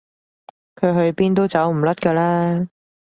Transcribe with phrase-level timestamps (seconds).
[0.77, 2.67] 佢去邊都走唔甩㗎啦